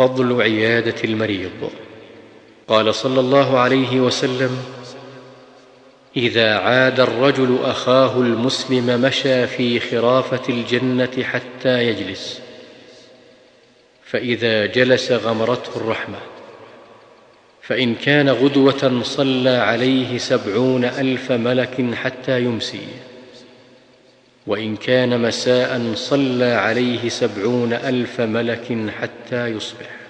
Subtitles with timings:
[0.00, 1.70] فضل عيادة المريض.
[2.68, 4.58] قال صلى الله عليه وسلم
[6.16, 12.40] إذا عاد الرجل أخاه المسلم مشى في خرافة الجنة حتى يجلس
[14.04, 16.18] فإذا جلس غمرته الرحمة.
[17.62, 22.86] فإن كان غدوة صلى عليه سبعون ألف ملك حتى يمسي.
[24.46, 30.00] وإن كان مساء صلى عليه سبعون ألف ملك حتى يصبح.